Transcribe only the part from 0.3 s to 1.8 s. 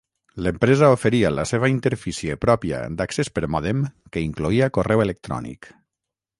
L'empresa oferia la seva